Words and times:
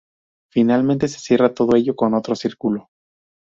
Finalmente 0.51 1.07
se 1.07 1.19
cierra 1.19 1.53
todo 1.53 1.75
ello 1.75 1.95
con 1.95 2.15
otro 2.15 2.33
círculo. 2.35 2.89